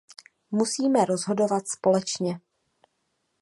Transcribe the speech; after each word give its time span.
Musíme 0.51 1.05
rozhodovat 1.05 1.63
společně. 1.67 2.39